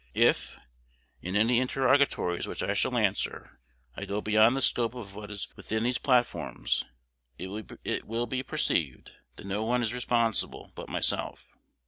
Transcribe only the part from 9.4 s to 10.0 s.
no one is